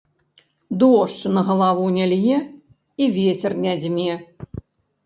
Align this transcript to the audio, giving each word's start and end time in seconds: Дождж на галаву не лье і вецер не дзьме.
Дождж 0.79 1.19
на 1.35 1.43
галаву 1.49 1.85
не 1.99 2.09
лье 2.15 2.37
і 3.03 3.13
вецер 3.19 3.51
не 3.69 3.73
дзьме. 3.85 4.13